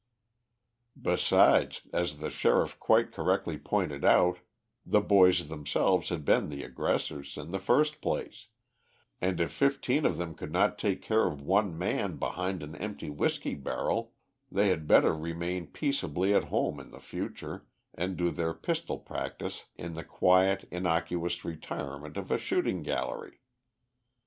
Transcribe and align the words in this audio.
Besides, 0.99 1.83
as 1.93 2.17
the 2.17 2.31
Sheriff 2.31 2.79
quite 2.79 3.11
correctly 3.11 3.55
pointed 3.59 4.03
out, 4.03 4.39
the 4.83 4.99
boys 4.99 5.47
themselves 5.47 6.09
had 6.09 6.25
been 6.25 6.49
the 6.49 6.63
aggressors 6.63 7.37
in 7.37 7.51
the 7.51 7.59
first 7.59 8.01
place, 8.01 8.47
and 9.21 9.39
if 9.39 9.51
fifteen 9.51 10.03
of 10.07 10.17
them 10.17 10.33
could 10.33 10.51
not 10.51 10.79
take 10.79 11.03
care 11.03 11.27
of 11.27 11.43
one 11.43 11.77
man 11.77 12.15
behind 12.17 12.63
an 12.63 12.75
empty 12.77 13.11
whiskey 13.11 13.53
barrel, 13.53 14.13
they 14.51 14.69
had 14.69 14.87
better 14.87 15.13
remain 15.13 15.67
peaceably 15.67 16.33
at 16.33 16.45
home 16.45 16.79
in 16.79 16.89
the 16.89 16.99
future, 16.99 17.67
and 17.93 18.17
do 18.17 18.31
their 18.31 18.55
pistol 18.55 18.97
practice 18.97 19.65
in 19.75 19.93
the 19.93 20.03
quiet, 20.03 20.67
innocuous 20.71 21.45
retirement 21.45 22.17
of 22.17 22.31
a 22.31 22.39
shooting 22.39 22.81
gallery. 22.81 23.39